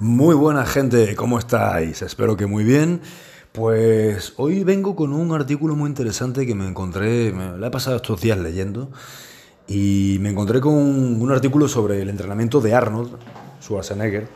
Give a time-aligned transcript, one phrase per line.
[0.00, 2.02] Muy buena gente, ¿cómo estáis?
[2.02, 3.00] Espero que muy bien.
[3.50, 7.96] Pues hoy vengo con un artículo muy interesante que me encontré, me lo he pasado
[7.96, 8.92] estos días leyendo,
[9.66, 13.10] y me encontré con un artículo sobre el entrenamiento de Arnold
[13.60, 14.28] Schwarzenegger,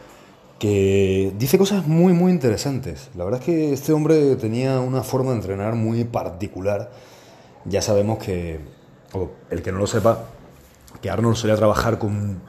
[0.59, 3.10] que dice cosas muy, muy interesantes.
[3.16, 6.90] La verdad es que este hombre tenía una forma de entrenar muy particular.
[7.66, 8.58] Ya sabemos que,
[9.12, 10.24] o el que no lo sepa,
[11.00, 12.40] que Arnold solía trabajar con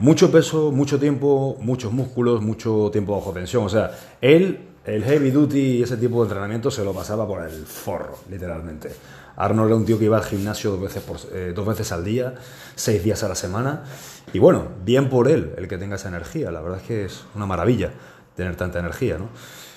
[0.00, 3.64] mucho peso, mucho tiempo, muchos músculos, mucho tiempo bajo tensión.
[3.64, 7.42] O sea, él, el heavy duty y ese tipo de entrenamiento se lo pasaba por
[7.42, 8.90] el forro, literalmente.
[9.36, 12.34] Arnold era un tío que iba al gimnasio dos veces, eh, dos veces al día,
[12.74, 13.84] seis días a la semana.
[14.32, 16.50] Y bueno, bien por él el que tenga esa energía.
[16.50, 17.90] La verdad es que es una maravilla
[18.36, 19.28] tener tanta energía, ¿no?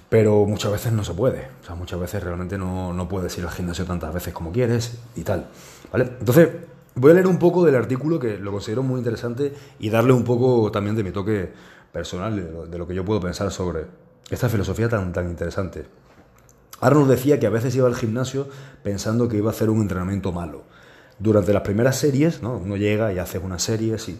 [0.09, 1.47] Pero muchas veces no se puede.
[1.61, 4.97] O sea, muchas veces realmente no, no puedes ir al gimnasio tantas veces como quieres
[5.15, 5.47] y tal.
[5.91, 6.11] ¿Vale?
[6.19, 6.49] Entonces,
[6.97, 10.23] Voy a leer un poco del artículo que lo considero muy interesante y darle un
[10.23, 11.51] poco también de mi toque
[11.91, 13.85] personal, de lo, que yo puedo pensar sobre
[14.29, 15.85] esta filosofía tan, tan interesante.
[16.79, 18.47] Arnold decía que a veces iba al gimnasio
[18.81, 20.63] pensando que iba a hacer un entrenamiento malo.
[21.19, 22.57] Durante las primeras series, ¿no?
[22.57, 24.17] uno llega y hace una serie, y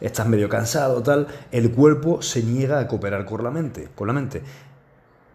[0.00, 3.88] estás medio cansado, tal, el cuerpo se niega a cooperar con la mente.
[3.94, 4.42] Con la mente.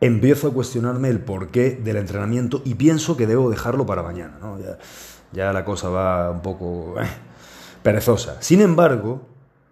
[0.02, 4.38] Empiezo a cuestionarme el porqué del entrenamiento y pienso que debo dejarlo para mañana.
[4.42, 4.58] ¿no?
[5.34, 6.96] La cosa va un poco
[7.84, 8.42] perezosa.
[8.42, 9.22] Sin embargo,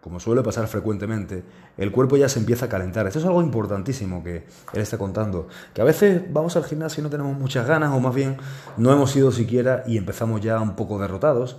[0.02, 1.44] como suele pasar frecuentemente,
[1.78, 3.06] el cuerpo ya se empieza a calentar.
[3.08, 4.44] Esto es algo importantísimo que
[4.74, 5.48] él está contando.
[5.74, 8.38] Que a veces vamos al gimnasio y no tenemos muchas ganas, o más bien
[8.78, 11.58] no hemos ido siquiera y empezamos ya un poco derrotados.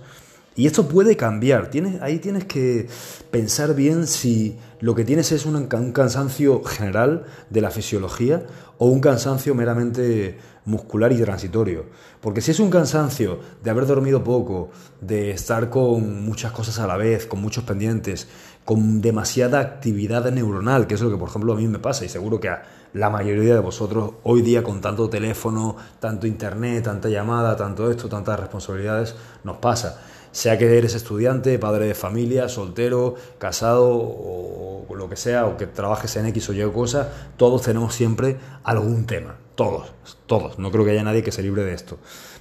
[0.55, 1.69] Y esto puede cambiar.
[2.01, 2.89] Ahí tienes que
[3.31, 8.43] pensar bien si lo que tienes es un, un, cansancio general de la fisiología
[8.77, 11.85] o un cansancio meramente muscular y transitorio.
[12.21, 16.87] Porque si es un cansancio de haber dormido poco, de estar con muchas cosas a
[16.87, 18.27] la vez, con muchos pendientes,
[18.65, 22.09] con demasiada actividad neuronal, que es lo que por ejemplo a mí me pasa y
[22.09, 27.09] seguro que a la mayoría de vosotros hoy día con tanto teléfono, tanto internet, tanta
[27.09, 33.15] llamada, tanto esto, tantas responsabilidades, nos pasa sea que eres estudiante, padre de familia, soltero,
[33.37, 37.93] casado o lo que sea, o que trabajes en X o Y cosa, todos tenemos
[37.93, 39.35] siempre algún tema.
[39.55, 39.93] Todos,
[40.25, 40.57] todos.
[40.57, 41.97] No creo que haya nadie que se libre de esto.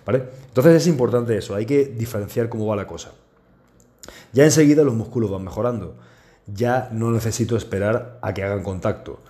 [0.07, 0.25] ¿Vale?
[0.47, 3.13] Entonces es importante eso, hay que diferenciar cómo va la cosa.
[4.33, 5.97] Ya enseguida los músculos van mejorando.
[6.47, 9.21] Ya no necesito esperar a que hagan contacto.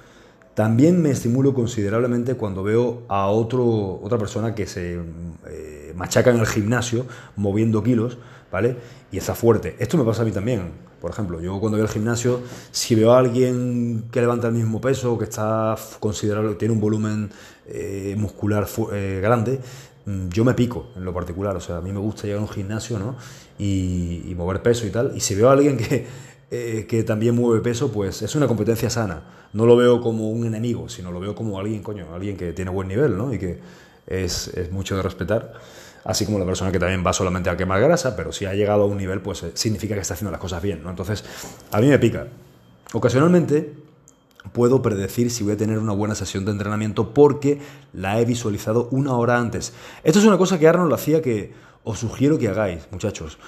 [0.55, 4.99] También me estimulo considerablemente cuando veo a otro, otra persona que se
[5.47, 7.07] eh, machaca en el gimnasio
[7.37, 8.19] moviendo kilos,
[8.51, 8.77] ¿vale?
[9.13, 9.77] Y está fuerte.
[9.79, 10.73] Esto me pasa a mí también.
[11.01, 12.41] Por ejemplo, yo cuando voy al gimnasio,
[12.73, 17.31] si veo a alguien que levanta el mismo peso, que está considerable, tiene un volumen
[17.67, 19.61] eh, muscular eh, grande,
[20.05, 21.57] mm, yo me pico en lo particular.
[21.57, 23.17] O sea, a mí me gusta llegar a un gimnasio ¿no?
[23.59, 25.17] y, mover peso y tal.
[25.17, 26.07] Y si veo a alguien que,
[26.53, 29.23] eh, que también mueve peso, pues es una competencia sana.
[29.53, 32.73] No lo veo como un enemigo, sino lo veo como alguien, coño, alguien que tiene
[32.73, 33.33] buen nivel ¿no?
[33.33, 33.61] y que
[34.09, 35.53] es, mucho de respetar
[36.03, 38.83] así como la persona que también va solamente a quemar grasa, pero si ha llegado
[38.83, 40.91] a un nivel, pues eh, significa que está haciendo las cosas bien, ¿no?
[40.91, 41.23] Entonces,
[41.71, 42.27] a mí me pica.
[42.95, 43.75] Ocasionalmente
[44.53, 47.61] puedo predecir si voy a tener una buena sesión de entrenamiento porque
[47.93, 49.75] la he visualizado una hora antes.
[50.03, 51.53] Esto es una cosa que Arnold hacía que
[51.85, 53.39] os sugiero que hagáis, muchachos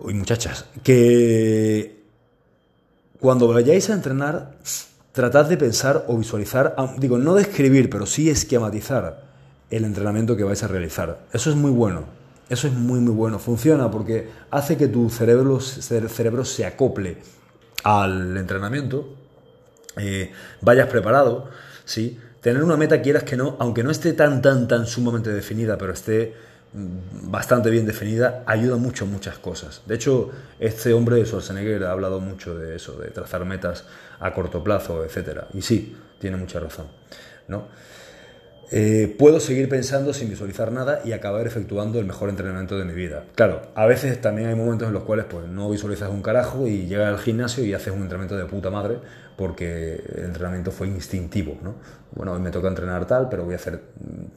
[0.00, 2.04] y muchachas, que
[3.20, 4.56] cuando vayáis a entrenar,
[5.12, 9.24] tratad de pensar o visualizar, digo, no de escribir, pero sí esquematizar
[9.70, 11.26] el entrenamiento que vais a realizar.
[11.32, 12.04] Eso es muy bueno.
[12.48, 13.38] Eso es muy, muy bueno.
[13.38, 17.18] Funciona porque hace que tu cerebro, cerebro se acople
[17.82, 19.16] al entrenamiento,
[19.96, 20.30] eh,
[20.60, 21.48] vayas preparado,
[21.84, 22.20] ¿sí?
[22.40, 25.92] Tener una meta, quieras que no, aunque no esté tan, tan, tan sumamente definida, pero
[25.92, 26.34] esté
[26.72, 29.82] bastante bien definida, ayuda mucho en muchas cosas.
[29.86, 33.84] De hecho, este hombre, Schwarzenegger, ha hablado mucho de eso, de trazar metas
[34.20, 35.44] a corto plazo, etc.
[35.54, 36.86] Y sí, tiene mucha razón,
[37.48, 37.68] ¿no?
[38.72, 42.94] Eh, puedo seguir pensando sin visualizar nada y acabar efectuando el mejor entrenamiento de mi
[42.94, 43.24] vida.
[43.36, 46.86] Claro, a veces también hay momentos en los cuales pues, no visualizas un carajo y
[46.86, 48.98] llegas al gimnasio y haces un entrenamiento de puta madre
[49.36, 51.56] porque el entrenamiento fue instintivo.
[51.62, 51.74] ¿no?
[52.12, 53.82] Bueno, hoy me toca entrenar tal, pero voy a, hacer,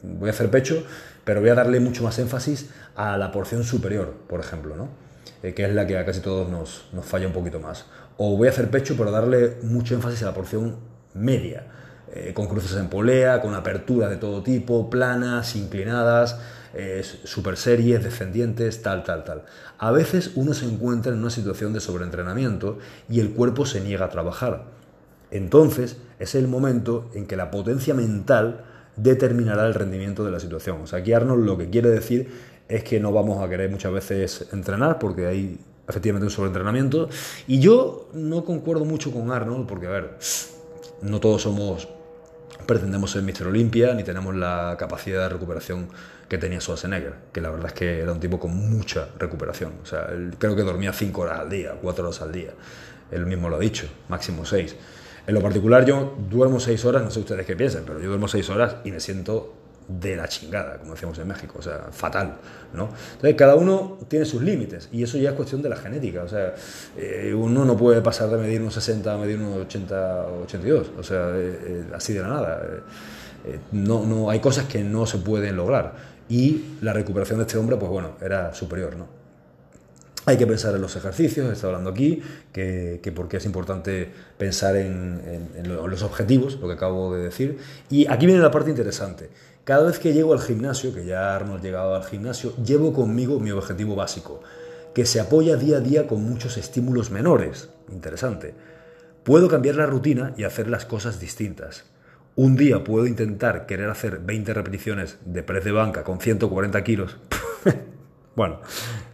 [0.04, 0.86] voy a hacer pecho,
[1.24, 4.90] pero voy a darle mucho más énfasis a la porción superior, por ejemplo, ¿no?
[5.42, 7.86] Eh, que es la que a casi todos nos, nos falla un poquito más.
[8.18, 10.76] O voy a hacer pecho, pero darle mucho énfasis a la porción
[11.14, 11.64] media
[12.14, 16.40] eh, con cruces en polea, con apertura de todo tipo, planas, inclinadas,
[16.74, 19.44] eh, super series, descendientes, tal, tal, tal.
[19.78, 22.78] A veces uno se encuentra en una situación de sobreentrenamiento
[23.10, 24.66] y el cuerpo se niega a trabajar.
[25.32, 28.66] Entonces es el momento en que la potencia mental
[28.96, 30.82] determinará el rendimiento de la situación.
[30.82, 32.30] O sea, aquí Arnold lo que quiere decir
[32.68, 37.10] es que no vamos a querer muchas veces entrenar porque hay efectivamente un sobreentrenamiento.
[37.48, 40.18] Y yo no concuerdo mucho con Arnold porque, a ver,
[41.02, 41.88] no todos somos,
[42.70, 43.48] pretendemos ser Mr.
[43.48, 45.90] Olympia, ni tenemos la capacidad de recuperación
[46.28, 49.74] que tenía Schwarzenegger, que la verdad es que era un tipo con mucha recuperación.
[49.82, 52.52] O sea, él creo que dormía 5 horas al día, 4 horas al día.
[53.10, 54.76] Él mismo lo ha dicho, máximo 6.
[55.26, 58.28] En lo particular yo duermo 6 horas, no sé ustedes qué piensan, pero yo duermo
[58.28, 59.56] 6 horas y me siento
[59.90, 62.36] de la chingada, como decimos en México, o sea, fatal,
[62.74, 62.90] ¿no?
[63.14, 66.28] Entonces, cada uno tiene sus límites y eso ya es cuestión de la genética, o
[66.28, 66.54] sea,
[66.96, 70.92] eh, uno no puede pasar de medir unos 60 a medir unos 80 o 82,
[70.98, 72.62] o sea, eh, eh, así de la nada.
[73.72, 75.94] no, no, hay cosas que no se pueden lograr
[76.30, 79.19] y la recuperación de este hombre, pues bueno, era superior, ¿no?
[80.26, 82.22] Hay que pensar en los ejercicios, estado hablando aquí,
[82.52, 85.22] que, que porque es importante pensar en,
[85.64, 87.58] los objetivos, lo que acabo de decir.
[87.90, 89.30] Y aquí viene la parte interesante.
[89.64, 93.52] Cada vez que llego al gimnasio, que ya hemos llegado al gimnasio, llevo conmigo mi
[93.52, 94.42] objetivo básico,
[94.94, 97.70] que se apoya día a día con muchos estímulos menores.
[97.92, 98.54] Interesante.
[99.24, 101.86] Puedo cambiar la rutina y hacer las cosas distintas.
[102.36, 107.18] Un día puedo intentar querer hacer 20 repeticiones de press de banca con 140 kilos.
[108.36, 108.62] bueno,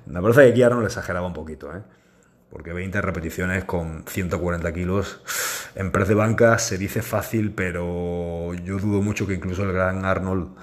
[0.05, 1.81] me parece que no le exageraba un poquito, ¿eh?
[2.49, 5.19] porque 20 repeticiones con 140 kilos
[5.75, 10.05] en press de banca se dice fácil, pero yo dudo mucho que incluso el gran
[10.05, 10.55] Arnold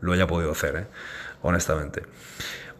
[0.00, 0.86] lo haya podido hacer, ¿eh?
[1.42, 2.02] honestamente.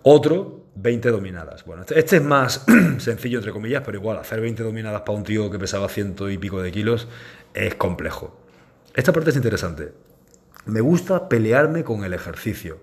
[0.03, 1.65] Otro, 20 dominadas.
[1.65, 2.65] Bueno, este, este, es más
[2.99, 6.39] sencillo, entre comillas, pero igual, hacer 20 dominadas para un tío que pesaba ciento y
[6.39, 7.09] pico de kilos
[7.55, 8.39] es complejo.
[8.95, 9.93] Esta parte es interesante.
[10.67, 12.79] Me gusta pelearme con el ejercicio.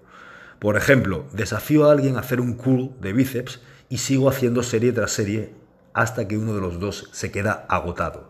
[0.59, 4.92] Por ejemplo, desafío a alguien a hacer un curl de bíceps y sigo haciendo serie
[4.92, 5.54] tras serie
[5.94, 8.30] hasta que uno de los dos se queda agotado.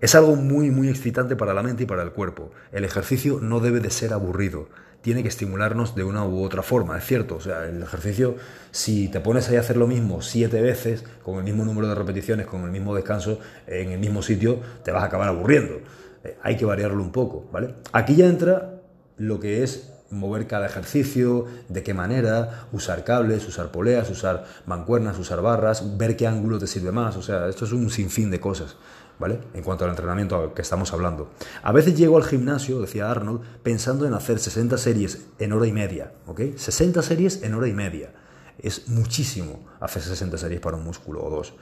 [0.00, 2.50] Es algo muy, muy excitante para la mente y para el cuerpo.
[2.70, 4.68] El ejercicio no debe de ser aburrido,
[5.00, 7.36] tiene que estimularnos de una u otra forma, es cierto.
[7.36, 8.36] O sea, el ejercicio,
[8.70, 11.94] si te pones ahí a hacer lo mismo siete veces, con el mismo número de
[11.94, 15.80] repeticiones, con el mismo descanso, en el mismo sitio, te vas a acabar aburriendo.
[16.24, 17.74] Eh, hay que variarlo un poco, ¿vale?
[17.92, 18.80] Aquí ya entra
[19.16, 25.18] lo que es mover cada ejercicio, de qué manera, usar cables, usar poleas, usar mancuernas,
[25.18, 27.16] usar barras, ver qué ángulo te sirve más.
[27.16, 28.76] O sea, esto es un sinfín de cosas.
[29.18, 29.40] ¿Vale?
[29.52, 31.32] En cuanto al entrenamiento que estamos hablando.
[31.64, 35.72] A veces llego al gimnasio, decía Arnold, pensando en hacer 60 series en hora y
[35.72, 36.40] media, ¿ok?
[36.54, 38.12] 60 series en hora y media.
[38.60, 41.54] Es muchísimo hacer 60 series para un músculo o dos.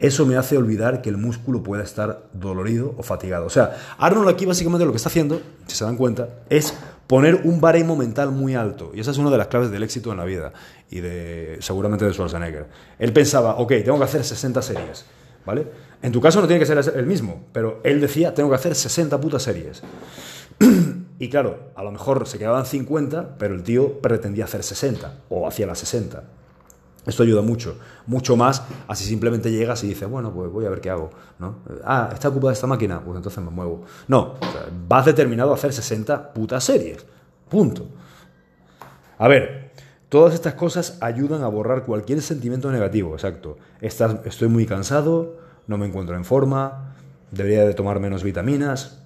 [0.00, 3.46] Eso me hace olvidar que el músculo pueda estar dolorido o fatigado.
[3.46, 6.74] O sea, Arnold aquí básicamente lo que está haciendo, si se dan cuenta, es
[7.08, 8.92] poner un baremo mental muy alto.
[8.94, 10.52] Y esa es una de las claves del éxito en la vida
[10.90, 12.66] y de seguramente de Schwarzenegger.
[13.00, 15.06] Él pensaba, ok, tengo que hacer 60 series,
[15.44, 15.66] ¿vale?
[16.02, 18.74] En tu caso no tiene que ser el mismo, pero él decía, tengo que hacer
[18.74, 19.82] 60 putas series.
[21.18, 25.48] y claro, a lo mejor se quedaban 50, pero el tío pretendía hacer 60 o
[25.48, 26.22] hacía las 60.
[27.08, 30.82] Esto ayuda mucho, mucho más así simplemente llegas y dices, bueno, pues voy a ver
[30.82, 31.08] qué hago.
[31.38, 31.56] ¿no?
[31.82, 33.84] Ah, está ocupada esta máquina, pues entonces me muevo.
[34.08, 34.34] No,
[34.86, 37.06] vas determinado a hacer 60 putas series.
[37.48, 37.86] Punto.
[39.16, 39.72] A ver,
[40.10, 43.56] todas estas cosas ayudan a borrar cualquier sentimiento negativo, exacto.
[43.80, 46.94] Estoy muy cansado, no me encuentro en forma,
[47.30, 49.00] debería de tomar menos vitaminas.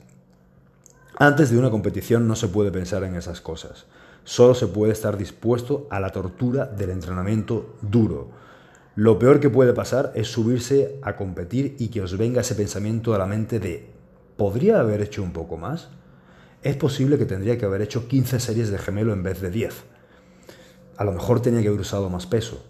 [1.19, 3.87] Antes de una competición no se puede pensar en esas cosas.
[4.25, 8.31] Solo se puede estar dispuesto a la tortura del entrenamiento duro.
[8.95, 13.15] Lo peor que puede pasar es subirse a competir y que os venga ese pensamiento
[13.15, 13.89] a la mente de
[14.37, 15.89] ¿podría haber hecho un poco más?
[16.63, 19.75] Es posible que tendría que haber hecho 15 series de gemelo en vez de 10.
[20.99, 22.63] A lo mejor tenía que haber usado más peso.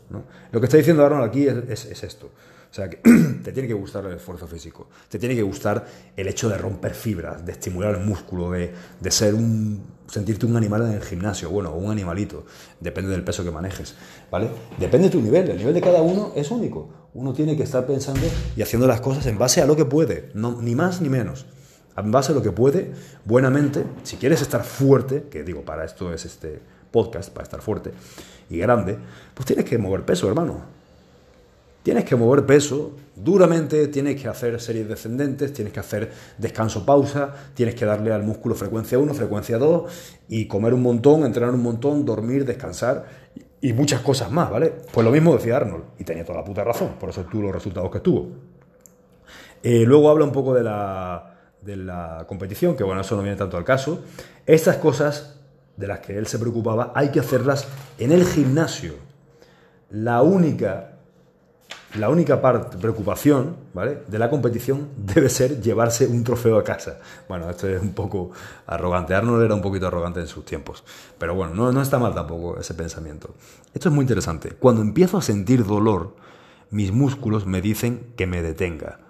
[0.52, 2.30] Lo que está diciendo Arnold aquí es esto.
[2.72, 2.96] O sea, que
[3.44, 5.84] te tiene que gustar el esfuerzo físico, te tiene que gustar
[6.16, 8.72] el hecho de romper fibras, de estimular el músculo, de,
[9.10, 12.46] ser un, sentirte un animal en el gimnasio, bueno, un animalito,
[12.80, 13.94] depende del peso que manejes,
[14.30, 14.48] ¿vale?
[14.78, 16.88] Depende de tu nivel, el nivel de cada uno es único.
[17.12, 18.26] Uno tiene que estar pensando
[18.56, 21.44] y haciendo las cosas en base a lo que puede, no, ni más ni menos.
[21.94, 22.92] En base a lo que puede,
[23.26, 27.90] buenamente, si quieres estar fuerte, que digo, para esto es este podcast, para estar fuerte
[28.48, 28.96] y grande,
[29.34, 30.80] pues tienes que mover peso, hermano
[31.82, 37.74] Tienes que mover peso duramente, tienes que hacer series descendentes, tienes que hacer descanso-pausa, tienes
[37.74, 39.92] que darle al músculo frecuencia 1, frecuencia 2
[40.28, 43.04] y comer un montón, entrenar un montón, dormir, descansar
[43.60, 44.72] y muchas cosas más, ¿vale?
[44.92, 47.52] Pues lo mismo decía Arnold y tenía toda la puta razón, por eso tuvo los
[47.52, 48.28] resultados que tuvo.
[49.62, 53.36] Eh, luego habla un poco de la, de la competición, que bueno, eso no viene
[53.36, 54.02] tanto al caso.
[54.46, 55.40] Estas cosas
[55.76, 57.66] de las que él se preocupaba hay que hacerlas
[57.98, 58.94] en el gimnasio.
[59.90, 60.91] La única
[61.94, 62.40] la única
[62.80, 63.56] preocupación
[64.08, 67.00] de la competición debe ser llevarse un trofeo a casa.
[67.28, 68.30] Bueno, esto es un poco
[68.66, 69.14] arrogante.
[69.14, 70.84] Arnold era un poquito arrogante en sus tiempos.
[71.18, 73.34] Pero bueno, no, no está mal tampoco ese pensamiento.
[73.74, 74.50] Esto es muy interesante.
[74.58, 76.16] Cuando empiezo a sentir dolor,
[76.70, 79.00] mis músculos me dicen que me detenga.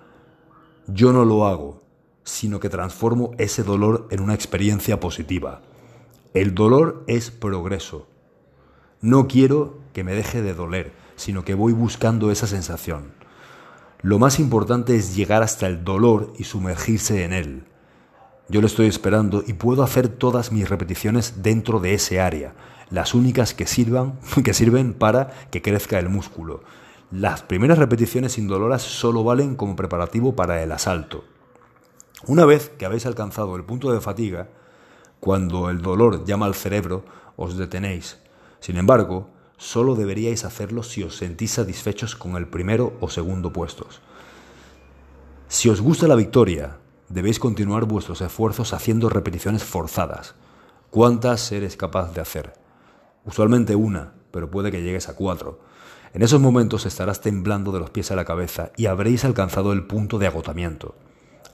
[0.88, 1.82] Yo no lo hago.
[2.24, 5.60] sino que transformo ese dolor en una experiencia positiva.
[6.34, 8.06] El dolor es progreso.
[9.00, 13.12] No quiero que me deje de doler, sino que voy buscando esa sensación.
[14.02, 17.64] Lo más importante es llegar hasta el dolor y sumergirse en él.
[18.48, 22.54] Yo lo estoy esperando y puedo hacer todas mis repeticiones dentro de ese área,
[22.90, 26.62] las únicas que sirvan, que sirven para que crezca el músculo.
[27.12, 31.24] Las primeras repeticiones indoloras solo valen como preparativo para el asalto.
[32.26, 34.48] Una vez que habéis alcanzado el punto de fatiga,
[35.20, 37.04] cuando el dolor llama al cerebro,
[37.36, 38.18] os detenéis.
[38.60, 39.28] Sin embargo,
[39.62, 44.02] solo deberíais hacerlo si os sentís satisfechos con el primero o segundo puestos.
[45.46, 46.78] Si os gusta la victoria,
[47.08, 50.34] debéis continuar vuestros esfuerzos haciendo repeticiones forzadas.
[50.90, 52.54] ¿Cuántas eres capaz de hacer?
[53.24, 55.60] Usualmente una, pero puede que llegues a cuatro.
[56.12, 59.86] En esos momentos estarás temblando de los pies a la cabeza y habréis alcanzado el
[59.86, 60.96] punto de agotamiento.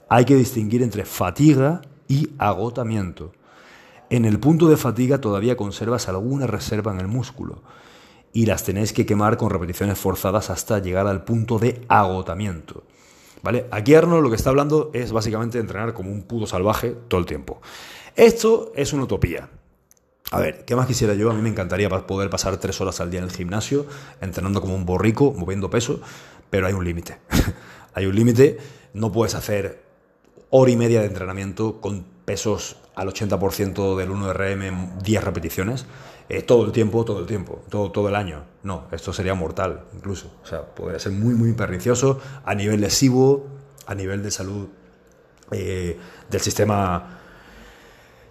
[0.08, 3.32] Hay que distinguir entre fatiga y agotamiento.
[4.08, 7.60] En el punto de fatiga todavía conservas alguna reserva en el músculo
[8.32, 12.85] y las tenéis que quemar con repeticiones forzadas hasta llegar al punto de agotamiento.
[13.42, 13.66] ¿Vale?
[13.70, 17.26] Aquí Arnold lo que está hablando es básicamente entrenar como un puto salvaje todo el
[17.26, 17.61] tiempo.
[18.16, 19.49] Esto es una utopía.
[20.30, 21.30] A ver, ¿qué más quisiera yo?
[21.30, 23.87] A mí me encantaría poder pasar tres horas al día en el gimnasio,
[24.20, 26.00] entrenando como un borrico, moviendo peso,
[26.50, 27.18] pero hay un límite.
[27.94, 28.58] hay un límite,
[28.92, 29.82] no puedes hacer
[30.50, 35.87] hora y media de entrenamiento con pesos al 80% del 1RM en 10 repeticiones,
[36.47, 38.44] todo el tiempo, todo el tiempo, todo, todo el año.
[38.62, 40.30] No, esto sería mortal incluso.
[40.42, 43.47] O sea, podría ser muy, muy pernicioso a nivel lesivo,
[43.87, 44.68] a nivel de salud
[45.50, 45.99] eh,
[46.30, 47.18] del sistema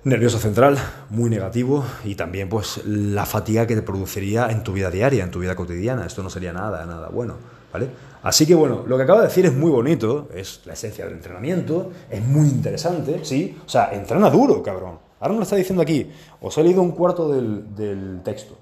[0.04, 0.78] nervioso central,
[1.10, 5.32] muy negativo, y también pues la fatiga que te produciría en tu vida diaria, en
[5.32, 6.06] tu vida cotidiana.
[6.06, 7.36] Esto no sería nada, nada bueno.
[7.74, 7.90] ¿Vale?
[8.24, 11.16] Así que bueno, lo que acabo de decir es muy bonito, es la esencia del
[11.16, 13.58] entrenamiento, es muy interesante, ¿sí?
[13.66, 15.00] O sea, entrena duro, cabrón.
[15.20, 16.10] Arnold está diciendo aquí,
[16.42, 18.56] os he leído un cuarto del, texto,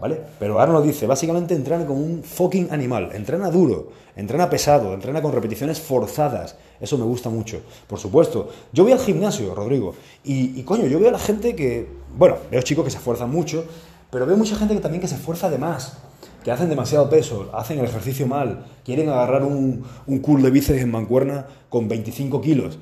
[0.00, 0.20] ¿vale?
[0.38, 5.32] Pero Arnold dice, básicamente entrena como un fucking animal, entrena duro, entrena pesado, entrena con
[5.32, 7.60] repeticiones forzadas, eso me gusta mucho.
[7.86, 9.94] Por supuesto, yo voy al gimnasio, Rodrigo,
[10.24, 13.64] y, coño, yo veo a la gente que, bueno, veo chicos que se esfuerzan mucho,
[14.10, 15.96] pero veo mucha gente que también que se esfuerza de más
[16.42, 20.80] que hacen demasiado peso, hacen el ejercicio mal, quieren agarrar un, un curl de bíceps
[20.80, 22.78] en mancuerna con 25 kilos,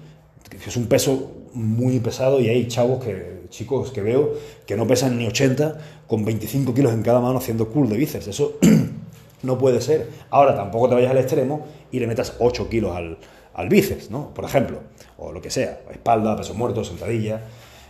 [0.67, 4.35] es un peso muy pesado y hay chavos que, chicos que veo
[4.67, 8.29] que no pesan ni 80 con 25 kilos en cada mano haciendo curl de bíceps.
[8.29, 8.59] Eso
[9.43, 10.09] no puede ser.
[10.31, 13.19] Ahora tampoco te vayas al extremo y le metas 8 kilos al,
[13.55, 14.33] al bíceps, ¿no?
[14.35, 14.81] Por ejemplo,
[15.19, 17.43] o lo que sea, espalda, peso muerto, sentadilla.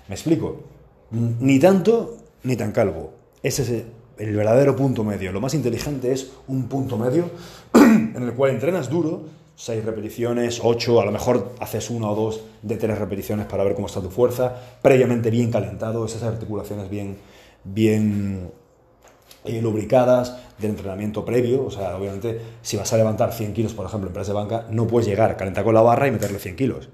[0.09, 0.65] ¿Me explico?
[1.11, 3.13] Ni tanto ni tan calvo.
[3.43, 3.85] Ese es
[4.19, 5.33] el verdadero punto medio.
[5.33, 7.31] Lo más inteligente es un punto medio
[7.75, 9.23] en el cual entrenas duro,
[9.61, 13.75] 6 repeticiones, 8, a lo mejor haces una o dos de tres repeticiones para ver
[13.75, 17.19] cómo está tu fuerza, previamente bien calentado, esas articulaciones bien,
[17.63, 18.51] bien
[19.45, 23.85] eh, lubricadas del entrenamiento previo, o sea, obviamente si vas a levantar 100 kilos, por
[23.85, 26.57] ejemplo, en press de banca, no puedes llegar, calentar con la barra y meterle 100
[26.57, 26.89] kilos.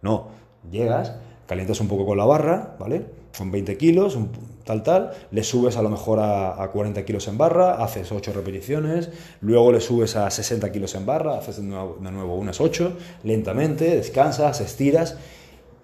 [0.00, 0.28] No,
[0.70, 1.16] llegas,
[1.48, 3.06] calientas un poco con la barra, ¿vale?
[3.36, 4.30] Con 20 kilos, un,
[4.64, 9.10] tal, tal, le subes a lo mejor a, 40 kilos en barra, haces 8 repeticiones,
[9.40, 12.92] luego le subes a 60 kilos en barra, haces de nuevo, unas 8,
[13.24, 15.16] lentamente, descansas, estiras,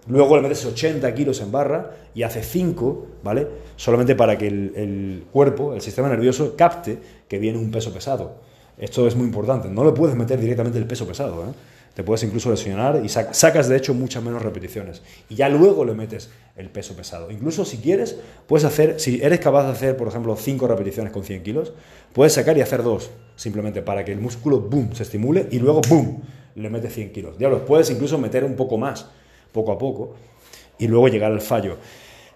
[0.07, 3.49] luego le metes 80 kilos en barra y haces 5, ¿vale?
[3.77, 8.35] Solamente para que el, el cuerpo, el sistema nervioso, capte que viene un peso pesado.
[8.79, 11.53] Esto es muy importante, no le puedes meter directamente el peso pesado, ¿eh?
[11.95, 15.03] Te puedes incluso lesionar y sacas de hecho muchas menos repeticiones.
[15.29, 17.31] Y ya luego le metes el peso pesado.
[17.31, 18.17] Incluso si quieres,
[18.47, 21.73] puedes hacer, si eres capaz de hacer, por ejemplo, 5 repeticiones con 100 kilos,
[22.13, 25.81] puedes sacar y hacer dos, simplemente para que el músculo, boom, se estimule y luego,
[25.89, 26.23] boom,
[26.55, 27.39] le metes 100 kilos.
[27.39, 29.07] Diablos, puedes incluso meter un poco más,
[29.53, 30.15] poco a poco,
[30.79, 31.77] y luego llegar al fallo.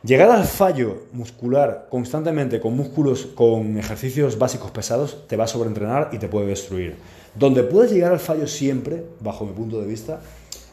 [0.04, 6.10] Llegar al fallo muscular constantemente con músculos, con ejercicios básicos pesados, te va a sobreentrenar
[6.12, 6.96] y te puede destruir.
[7.34, 10.20] Donde puedes llegar al fallo siempre, bajo mi punto de vista,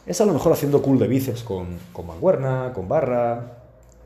[0.04, 3.56] es a lo mejor haciendo cool de bíceps con, con mancuerna, con barra,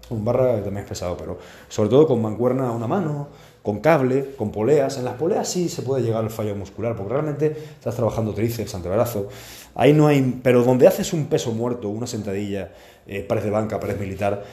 [0.08, 3.26] con barra también es pesado, pero sobre todo con mancuerna a una mano,
[3.62, 4.96] con cable, con poleas.
[4.96, 8.76] En las poleas sí se puede llegar al fallo muscular, porque realmente estás trabajando tríceps,
[8.76, 9.28] antebrazo.
[9.74, 10.38] Ahí no hay.
[10.44, 12.70] Pero donde haces un peso muerto, una sentadilla,
[13.08, 14.44] eh, de banca, pared militar,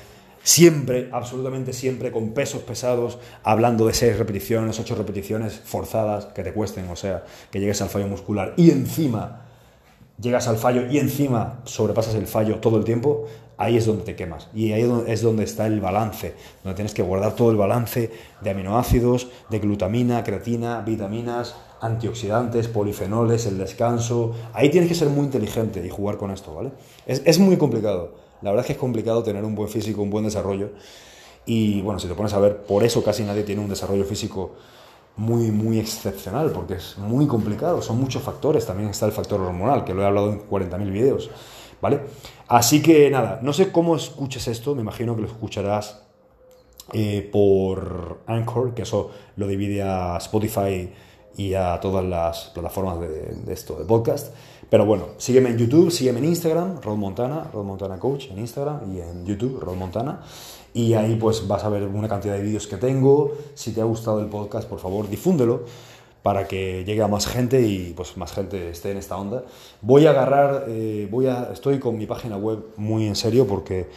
[0.44, 6.54] siempre, absolutamente siempre, con pesos pesados, hablando de seis repeticiones, ocho repeticiones forzadas que te
[6.54, 9.44] cuesten, o sea, que llegues al fallo muscular y encima
[10.20, 13.26] llegas al fallo y encima sobrepasas el fallo todo el tiempo,
[13.58, 14.50] ahí es donde te quemas.
[14.54, 18.50] Y ahí es donde está el balance, donde tienes que guardar todo el balance de
[18.50, 24.34] aminoácidos, de glutamina, creatina, vitaminas, antioxidantes, polifenoles, el descanso.
[24.54, 26.72] Ahí tienes que ser muy inteligente y jugar con esto, ¿vale?
[27.06, 28.23] Es, es muy complicado.
[28.44, 30.72] La verdad es que es complicado tener un buen físico, un buen desarrollo.
[31.46, 34.52] Y bueno, si te pones a ver, por eso casi nadie tiene un desarrollo físico
[35.16, 39.84] muy, muy excepcional, porque es muy complicado, son muchos factores, también está el factor hormonal,
[39.84, 41.30] que lo he hablado en 40.000 vídeos,
[41.82, 42.02] ¿vale?
[42.48, 46.04] Así que nada, no sé cómo escuches esto, me imagino que lo escucharás
[46.94, 50.92] eh, por Anchor, que eso lo divide a Spotify
[51.38, 54.34] y a todas las plataformas de, esto, de podcast.
[54.74, 58.92] Pero bueno, sígueme en YouTube, sígueme en Instagram, Rod Montana, Rod Montana Coach en Instagram
[58.92, 60.24] y en YouTube, Rod Montana.
[60.74, 63.34] Y ahí pues vas a ver una cantidad de vídeos que tengo.
[63.54, 65.66] Si te ha gustado el podcast, por favor, difúndelo
[66.24, 69.44] para que llegue a más gente y pues más gente esté en esta onda.
[69.84, 73.92] Voy a agarrar, eh, voy a, estoy con mi página web muy en serio porque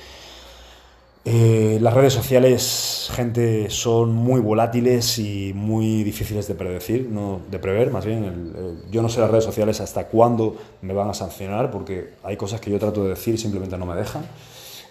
[1.29, 7.59] eh, las redes sociales, gente, son muy volátiles y muy difíciles de predecir, no de
[7.59, 8.85] prever, más bien.
[8.93, 12.61] yo no sé las redes sociales hasta cuándo me van a sancionar, porque hay cosas
[12.61, 14.25] que yo trato de decir y simplemente no me dejan.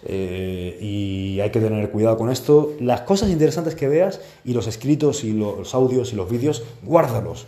[0.04, 2.74] Eh, y hay que tener cuidado con esto.
[2.82, 7.48] Las cosas interesantes que veas y los escritos y los audios y los vídeos, guárdalos.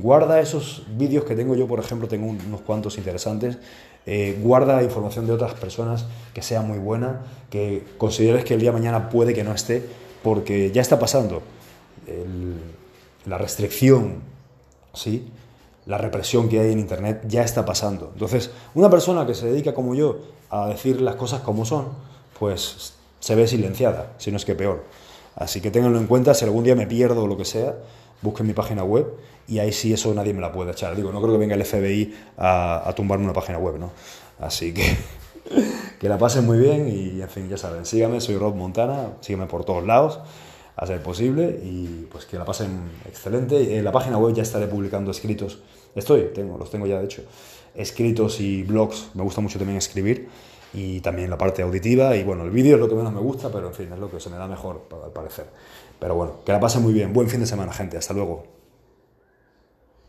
[0.00, 3.58] Guarda esos vídeos que tengo yo, por ejemplo, tengo unos cuantos interesantes.
[4.06, 8.70] Eh, guarda información de otras personas que sea muy buena, que consideres que el día
[8.70, 9.84] de mañana puede que no esté,
[10.22, 11.42] porque ya está pasando.
[13.26, 14.22] la restricción,
[14.94, 15.28] ¿sí?
[15.88, 18.10] la represión que hay en Internet ya está pasando.
[18.12, 20.18] Entonces, una persona que se dedica como yo
[20.50, 21.86] a decir las cosas como son,
[22.38, 24.84] pues se ve silenciada, si no es que peor.
[25.34, 27.74] Así que ténganlo en cuenta, si algún día me pierdo o lo que sea,
[28.22, 29.06] busquen mi página web
[29.46, 30.94] y ahí sí eso nadie me la puede echar.
[30.94, 33.90] Digo, no creo que venga el FBI a, tumbarme una página web, ¿no?
[34.38, 34.96] Así que
[36.00, 39.46] que la pasen muy bien y en fin, ya saben, síganme, soy Rob Montana, síganme
[39.46, 40.20] por todos lados
[40.76, 43.76] a ser posible y pues que la pasen excelente.
[43.76, 45.60] En la página web ya estaré publicando escritos,
[45.94, 47.22] estoy, tengo, los tengo ya de hecho,
[47.74, 50.28] escritos y blogs, me gusta mucho también escribir
[50.72, 53.50] y también la parte auditiva y bueno, el vídeo es lo que menos me gusta,
[53.50, 55.46] pero en fin, es lo que se me da mejor al parecer.
[55.98, 58.57] Pero bueno, que la pasen muy bien, buen fin de semana gente, hasta luego.